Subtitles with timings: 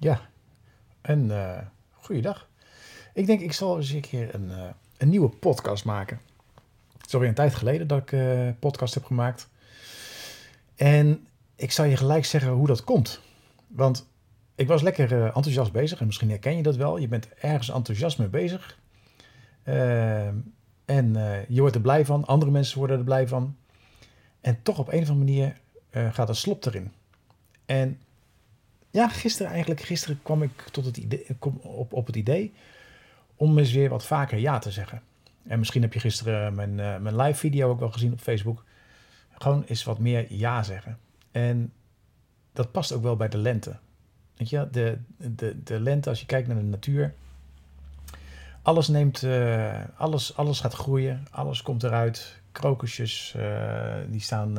[0.00, 0.20] Ja,
[1.02, 1.58] een uh,
[1.90, 2.48] goeiedag.
[3.14, 4.50] Ik denk, ik zal eens een keer een,
[4.96, 6.20] een nieuwe podcast maken.
[6.98, 9.48] Het is een tijd geleden dat ik uh, podcast heb gemaakt.
[10.76, 11.26] En
[11.56, 13.20] ik zal je gelijk zeggen hoe dat komt.
[13.66, 14.08] Want
[14.54, 16.96] ik was lekker enthousiast bezig en misschien herken je dat wel.
[16.96, 18.78] Je bent ergens enthousiast mee bezig.
[20.84, 21.12] en
[21.48, 23.56] je wordt er blij van, andere mensen worden er blij van.
[24.40, 25.56] En toch op een of andere manier
[26.14, 26.92] gaat er slop erin.
[27.66, 28.00] En
[28.90, 32.52] ja, gisteren eigenlijk, gisteren kwam ik tot het idee, kom op, op het idee
[33.38, 35.02] om eens weer wat vaker ja te zeggen.
[35.46, 38.64] En misschien heb je gisteren mijn, uh, mijn live video ook wel gezien op Facebook.
[39.30, 40.98] Gewoon eens wat meer ja zeggen.
[41.30, 41.72] En
[42.52, 43.76] dat past ook wel bij de lente.
[44.36, 47.14] Weet je, de, de, de lente, als je kijkt naar de natuur.
[48.62, 52.40] Alles neemt, uh, alles, alles gaat groeien, alles komt eruit.
[52.52, 53.36] Krokusjes,
[54.08, 54.58] die staan,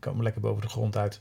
[0.00, 1.20] komen lekker boven de grond uit.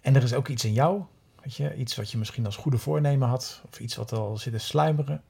[0.00, 1.02] En er is ook iets in jou
[1.44, 4.52] Weet je, iets wat je misschien als goede voornemen had, of iets wat al zit
[4.52, 5.22] te sluimeren.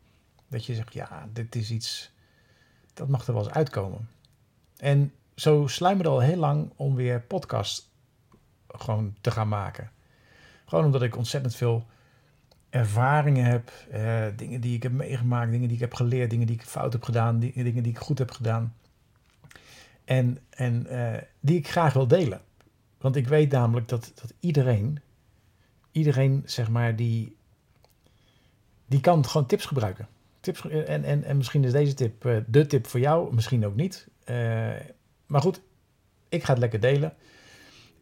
[0.48, 2.12] Dat je zegt, ja, dit is iets,
[2.93, 4.09] dat mag er wel eens uitkomen.
[4.76, 7.90] En zo sluimerde al heel lang om weer podcast
[8.68, 9.90] gewoon te gaan maken.
[10.65, 11.87] Gewoon omdat ik ontzettend veel
[12.70, 16.57] ervaringen heb, eh, dingen die ik heb meegemaakt, dingen die ik heb geleerd, dingen die
[16.57, 18.74] ik fout heb gedaan, dingen die ik goed heb gedaan.
[20.04, 22.40] En, en eh, die ik graag wil delen.
[22.98, 24.98] Want ik weet namelijk dat, dat iedereen
[25.95, 27.37] iedereen, zeg maar, die,
[28.87, 30.09] die kan gewoon tips gebruiken.
[30.40, 33.76] Tips, en, en, en misschien is deze tip uh, de tip voor jou, misschien ook
[33.76, 34.09] niet.
[34.30, 34.70] Uh,
[35.26, 35.60] maar goed,
[36.28, 37.14] ik ga het lekker delen.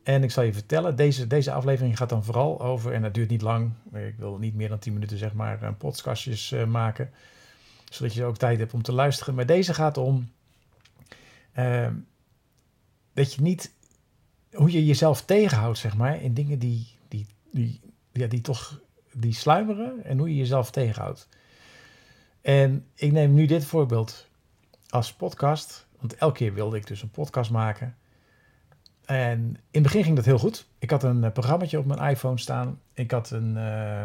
[0.03, 3.31] En ik zal je vertellen, deze, deze aflevering gaat dan vooral over, en dat duurt
[3.31, 7.11] niet lang, ik wil niet meer dan 10 minuten zeg maar, podcastjes uh, maken,
[7.91, 9.35] zodat je ook tijd hebt om te luisteren.
[9.35, 10.31] Maar deze gaat om
[13.13, 13.73] dat je niet,
[14.53, 16.92] hoe je jezelf tegenhoudt, zeg maar, in dingen die,
[17.53, 17.81] die
[18.13, 18.81] ja, die toch
[19.13, 21.29] die sluimeren en hoe je jezelf tegenhoudt.
[22.41, 24.29] En ik neem nu dit voorbeeld
[24.89, 27.97] als podcast, want elke keer wilde ik dus een podcast maken.
[29.05, 30.67] En in het begin ging dat heel goed.
[30.79, 32.81] Ik had een uh, programmaatje op mijn iPhone staan.
[32.95, 34.05] Ik had een, uh,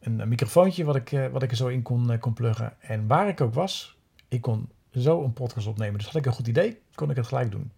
[0.00, 2.80] een, microfoontje wat ik, uh, wat ik er zo in kon, kon pluggen.
[2.80, 3.96] En waar ik ook was,
[4.28, 5.98] ik kon zo een podcast opnemen.
[5.98, 7.72] Dus had ik een goed idee, kon ik het gelijk doen.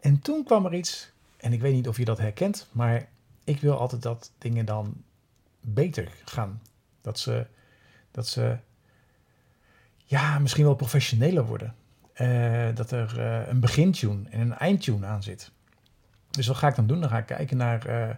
[0.00, 3.08] En toen kwam er iets, en ik weet niet of je dat herkent, maar
[3.44, 5.02] ik wil altijd dat dingen dan
[5.60, 6.62] beter gaan.
[7.00, 7.46] Dat ze,
[8.10, 8.58] dat ze
[10.04, 11.74] ja, misschien wel professioneler worden.
[12.14, 15.50] Uh, dat er uh, een begintune en een eindtune aan zit.
[16.30, 17.00] Dus wat ga ik dan doen?
[17.00, 18.14] Dan ga ik kijken naar uh,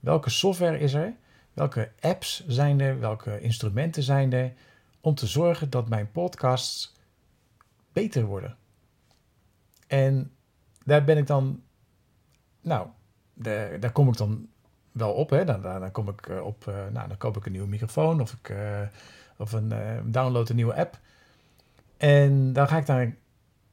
[0.00, 1.14] welke software is er,
[1.52, 4.52] welke apps zijn er, welke instrumenten zijn er,
[5.00, 6.94] om te zorgen dat mijn podcasts
[7.92, 8.56] beter worden.
[9.86, 10.32] En
[10.84, 11.62] daar ben ik dan,
[12.60, 12.88] nou,
[13.34, 14.48] daar kom ik dan
[14.92, 15.30] wel op.
[15.30, 15.44] Hè.
[15.44, 18.32] Dan, dan, kom ik eh, op, uh, nou, dan koop ik een nieuwe microfoon of
[18.32, 18.80] ik uh,
[19.36, 19.72] of een,
[20.04, 20.98] download een nieuwe app.
[21.96, 23.16] En dan ga ik daar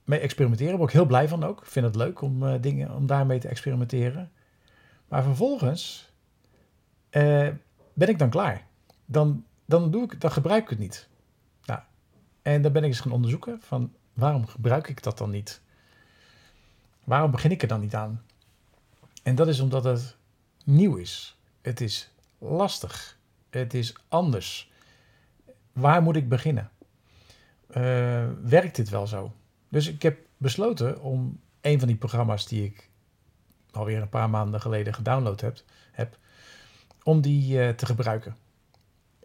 [0.04, 0.78] mee experimenteren.
[0.78, 1.60] Daar ik heel blij van ook.
[1.60, 4.32] Ik vind het leuk om dingen, om daarmee te experimenteren.
[5.08, 6.12] Maar vervolgens
[7.94, 8.66] ben ik dan klaar.
[9.06, 11.08] Dan, dan, doe ik, dan gebruik ik het niet.
[11.66, 11.80] Nou,
[12.42, 15.62] en dan ben ik eens gaan onderzoeken van waarom gebruik ik dat dan niet?
[17.04, 18.24] Waarom begin ik er dan niet aan?
[19.24, 20.16] En dat is omdat het
[20.66, 21.38] nieuw is.
[21.62, 23.18] Het is lastig.
[23.50, 24.72] Het is anders.
[25.74, 26.72] Waar moet ik beginnen?
[27.70, 29.34] Uh, werkt dit wel zo?
[29.70, 32.90] Dus ik heb besloten om een van die programma's die ik
[33.72, 35.62] alweer een paar maanden geleden gedownload heb,
[35.92, 36.18] heb
[37.04, 38.36] om die uh, te gebruiken.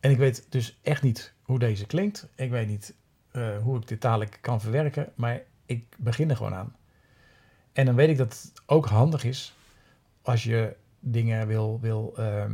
[0.00, 2.28] En ik weet dus echt niet hoe deze klinkt.
[2.34, 2.94] Ik weet niet
[3.32, 6.76] uh, hoe ik dit dadelijk kan verwerken, maar ik begin er gewoon aan.
[7.72, 9.54] En dan weet ik dat het ook handig is
[10.22, 12.44] als je dingen wil, wil, uh,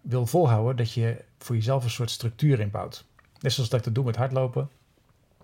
[0.00, 3.04] wil volhouden, dat je voor jezelf een soort structuur inbouwt.
[3.40, 4.70] Net zoals dat ik dat doe met hardlopen.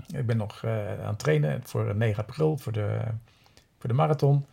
[0.06, 3.00] Ik ben nog uh, aan het trainen voor 9 april, voor de,
[3.78, 4.46] voor de marathon.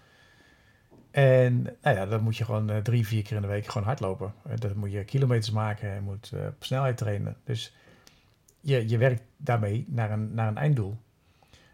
[1.12, 3.88] En nou ja, dan moet je gewoon uh, drie, vier keer in de week gewoon
[3.88, 4.34] hardlopen.
[4.56, 7.38] Dan moet je kilometers maken, je moet op snelheid trainen.
[7.44, 7.76] Dus
[8.60, 10.98] je, je werkt daarmee naar een, naar een einddoel.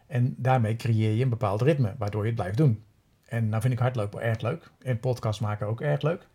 [0.07, 2.83] En daarmee creëer je een bepaald ritme, waardoor je het blijft doen.
[3.29, 4.71] En nou vind ik hardlopen erg leuk.
[4.81, 6.27] En podcast maken ook erg leuk.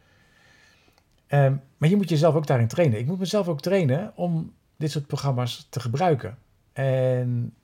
[1.29, 2.99] Um, maar je moet jezelf ook daarin trainen.
[2.99, 6.38] Ik moet mezelf ook trainen om dit soort programma's te gebruiken.
[6.73, 7.55] En,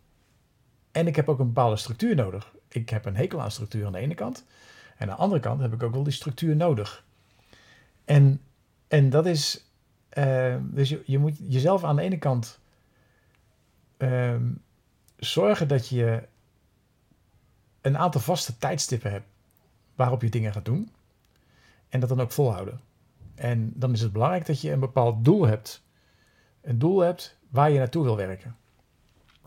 [0.93, 2.55] en ik heb ook een bepaalde structuur nodig.
[2.69, 4.45] Ik heb een hekel aan structuur aan de ene kant.
[4.97, 7.05] En aan de andere kant heb ik ook wel die structuur nodig.
[8.05, 8.41] En,
[8.89, 9.65] en dat is.
[10.19, 12.61] Uh, dus je, je moet jezelf aan de ene kant
[13.99, 14.35] uh,
[15.17, 16.23] zorgen dat je
[17.81, 19.27] een aantal vaste tijdstippen hebt
[19.95, 20.91] waarop je dingen gaat doen.
[21.89, 22.81] En dat dan ook volhouden.
[23.35, 25.83] En dan is het belangrijk dat je een bepaald doel hebt.
[26.61, 28.57] Een doel hebt waar je naartoe wil werken.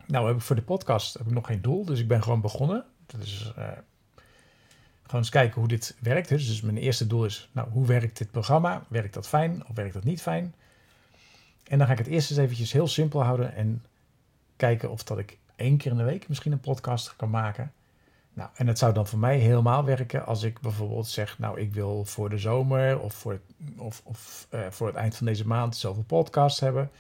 [0.08, 2.42] Nou, heb ik voor de podcast heb ik nog geen doel, dus ik ben gewoon
[2.42, 2.86] begonnen.
[3.06, 3.52] Dus
[5.04, 6.30] gewoon eens kijken hoe dit werkt.
[6.30, 8.84] Dus mijn eerste doel is, nou, hoe werkt dit programma?
[8.88, 10.56] Werkt dat fijn of werkt dat niet fijn?
[11.64, 13.86] En dan ga ik het eerst eens eventjes heel simpel houden en
[14.56, 17.74] kijken of dat ik één keer in de week misschien een podcast kan maken.
[18.34, 21.74] Nou, en het zou dan voor mij helemaal werken als ik bijvoorbeeld zeg, nou, ik
[21.74, 23.40] wil voor de zomer of voor,
[23.78, 26.92] of, of uh, voor het eind van deze maand zoveel podcasts hebben.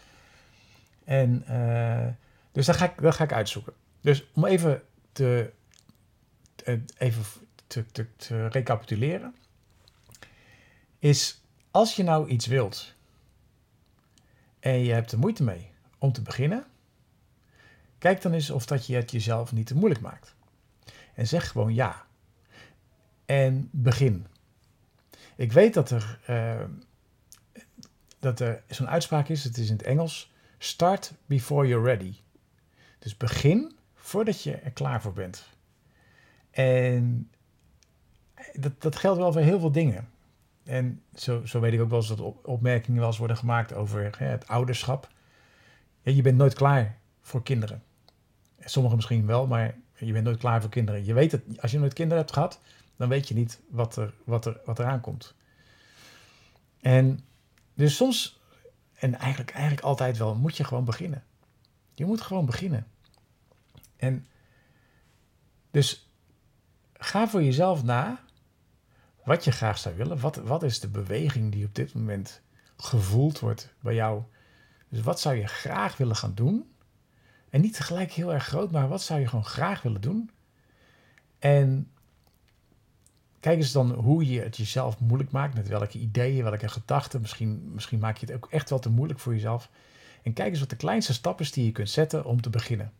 [1.03, 2.07] En uh,
[2.51, 3.73] dus dat ga, ik, dat ga ik uitzoeken.
[4.01, 4.81] Dus om even
[5.11, 5.51] te,
[6.97, 7.23] even
[7.67, 9.35] te, te, te recapituleren,
[10.99, 11.41] is
[11.71, 12.93] als je nou iets wilt
[14.59, 16.65] en je hebt er moeite mee om te beginnen,
[17.97, 20.35] kijk dan eens of dat je het jezelf niet te moeilijk maakt.
[21.13, 22.05] En zeg gewoon ja.
[23.25, 24.27] En begin.
[25.35, 26.63] Ik weet dat er, uh,
[28.19, 32.15] dat er zo'n uitspraak is, het is in het Engels, start before you're ready.
[32.99, 35.47] Dus begin voordat je er klaar voor bent.
[36.51, 37.29] En
[38.53, 40.09] dat, dat geldt wel voor heel veel dingen.
[40.63, 44.15] En zo, zo weet ik ook wel eens dat opmerkingen wel eens worden gemaakt over
[44.17, 45.07] hè, het ouderschap.
[46.01, 47.83] Ja, je bent nooit klaar voor kinderen.
[48.59, 51.05] Sommigen misschien wel, maar je bent nooit klaar voor kinderen.
[51.05, 52.59] Je weet het, als je nooit kinderen hebt gehad,
[52.95, 55.33] dan weet je niet wat er, wat er, wat er aankomt.
[56.81, 57.19] En
[57.73, 58.41] dus soms,
[58.93, 61.23] en eigenlijk, eigenlijk altijd wel, moet je gewoon beginnen.
[61.93, 62.87] Je moet gewoon beginnen.
[63.95, 64.27] En
[65.71, 66.09] dus
[66.93, 68.19] ga voor jezelf na
[69.23, 70.19] wat je graag zou willen.
[70.19, 72.41] Wat, wat is de beweging die op dit moment
[72.77, 74.23] gevoeld wordt bij jou?
[74.89, 76.72] Dus wat zou je graag willen gaan doen?
[77.53, 80.29] En niet tegelijk heel erg groot, maar wat zou je gewoon graag willen doen?
[81.39, 81.91] En
[83.39, 85.55] kijk eens dan hoe je het jezelf moeilijk maakt.
[85.55, 87.21] Met welke ideeën, welke gedachten.
[87.21, 89.69] Misschien, misschien maak je het ook echt wel te moeilijk voor jezelf.
[90.23, 92.91] En kijk eens wat de kleinste stap is die je kunt zetten om te beginnen.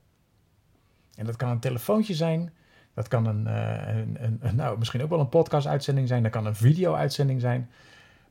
[1.15, 2.53] En dat kan een telefoontje zijn.
[2.93, 6.23] Dat kan een, uh, een, een, nou, misschien ook wel een podcast-uitzending zijn.
[6.23, 7.69] Dat kan een video-uitzending zijn.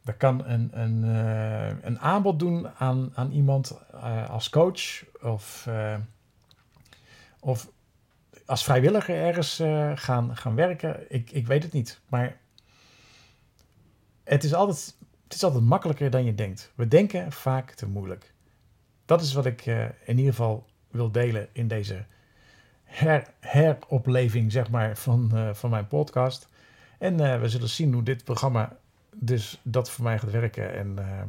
[0.04, 5.68] Dat kan een, een, uh, een aanbod doen aan, aan iemand uh, als coach of,
[7.40, 7.70] of
[8.46, 9.62] als vrijwilliger ergens
[9.94, 11.06] gaan, gaan werken.
[11.08, 12.00] Ik, ik weet het niet.
[12.08, 12.36] Maar
[14.24, 16.72] het is, altijd, het is altijd makkelijker dan je denkt.
[16.74, 18.32] We denken vaak te moeilijk.
[19.04, 19.66] Dat is wat ik
[20.04, 22.04] in ieder geval wil delen in deze
[22.84, 26.48] her, heropleving zeg maar, van, van mijn podcast.
[26.98, 28.76] En we zullen zien hoe dit programma
[29.14, 31.20] dus dat voor mij gaat werken en, uh,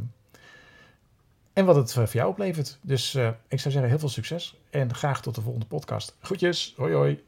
[1.53, 2.79] en wat het voor jou oplevert.
[2.81, 3.15] Dus
[3.47, 6.17] ik zou zeggen heel veel succes en graag tot de volgende podcast.
[6.21, 7.23] Groetjes, hoi hoi.